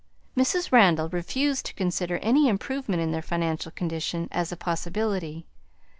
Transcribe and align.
Mrs. 0.35 0.71
Randall 0.71 1.09
refused 1.09 1.63
to 1.67 1.75
consider 1.75 2.17
any 2.23 2.47
improvement 2.49 3.03
in 3.03 3.11
their 3.11 3.21
financial 3.21 3.71
condition 3.71 4.27
as 4.31 4.51
a 4.51 4.57
possibility. 4.57 5.45